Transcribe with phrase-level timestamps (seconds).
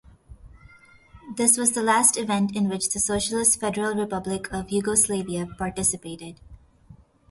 [1.37, 6.39] This was the last event in which the Socialist Federal Republic of Yugoslavia participated.